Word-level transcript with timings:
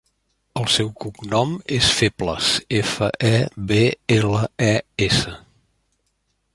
El 0.61 0.63
seu 0.75 0.87
cognom 1.03 1.51
és 1.77 1.89
Febles: 1.99 2.49
efa, 2.79 3.11
e, 3.31 3.35
be, 3.73 3.81
ela, 4.19 4.43
e, 4.73 4.75
essa. 5.11 5.37